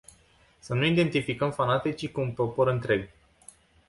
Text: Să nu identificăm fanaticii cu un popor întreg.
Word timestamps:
Să 0.59 0.73
nu 0.73 0.85
identificăm 0.85 1.51
fanaticii 1.51 2.11
cu 2.11 2.21
un 2.21 2.31
popor 2.31 2.67
întreg. 2.67 3.09